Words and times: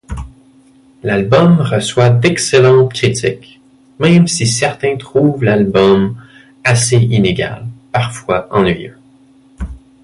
L'album 1.03 1.59
reçoit 1.61 2.09
d'excellentes 2.09 2.91
critiques, 2.91 3.61
même 3.99 4.27
si 4.27 4.47
certains 4.47 4.97
trouvent 4.97 5.43
l'album 5.43 6.15
assez 6.63 6.97
inégal, 6.97 7.67
parfois 7.91 8.47
ennuyeux. 8.49 8.97